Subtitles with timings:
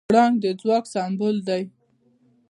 [0.09, 1.63] پړانګ د ځواک سمبول دی.